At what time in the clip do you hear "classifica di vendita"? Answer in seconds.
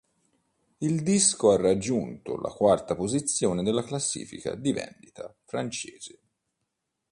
3.83-5.31